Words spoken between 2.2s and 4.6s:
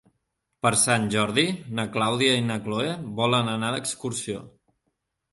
i na Cloè volen anar d'excursió.